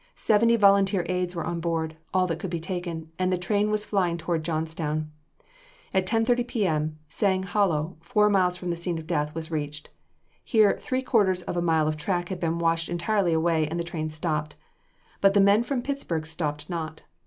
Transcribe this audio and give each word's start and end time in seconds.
Seventy 0.15 0.55
volunteer 0.55 1.05
aids 1.07 1.35
were 1.35 1.43
on 1.45 1.59
board 1.59 1.95
all 2.11 2.25
that 2.25 2.39
could 2.39 2.49
be 2.49 2.59
taken 2.59 3.11
and 3.19 3.31
the 3.31 3.37
train 3.37 3.69
was 3.69 3.85
flying 3.85 4.17
towards 4.17 4.43
Johnstown. 4.43 5.11
At 5.93 6.07
10:30 6.07 6.47
P.M. 6.47 6.97
Sang 7.07 7.43
Hollow, 7.43 7.97
four 7.99 8.27
miles 8.27 8.57
from 8.57 8.71
the 8.71 8.75
scene 8.75 8.97
of 8.97 9.05
death, 9.05 9.35
was 9.35 9.51
reached. 9.51 9.91
Here 10.43 10.75
three 10.79 11.03
quarters 11.03 11.43
of 11.43 11.55
a 11.55 11.61
mile 11.61 11.87
of 11.87 11.97
track 11.97 12.29
had 12.29 12.39
been 12.39 12.57
washed 12.57 12.89
entirely 12.89 13.31
away, 13.33 13.67
and 13.67 13.79
the 13.79 13.83
train 13.83 14.09
stopped. 14.09 14.55
But 15.21 15.35
the 15.35 15.39
men 15.39 15.61
from 15.61 15.83
Pittsburg 15.83 16.25
stopped 16.25 16.67
not. 16.67 17.03